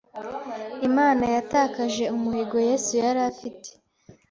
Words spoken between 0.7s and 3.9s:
Imana yatakaje umuhigo Yesu yari afite